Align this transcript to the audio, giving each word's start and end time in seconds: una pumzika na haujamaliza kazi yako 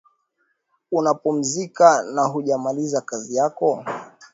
una 0.91 1.13
pumzika 1.13 2.03
na 2.03 2.21
haujamaliza 2.21 3.01
kazi 3.01 3.35
yako 3.35 3.85